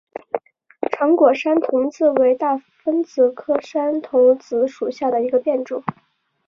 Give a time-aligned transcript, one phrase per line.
[0.91, 5.83] 长果山桐子为大风子科山桐子属下的一个变种。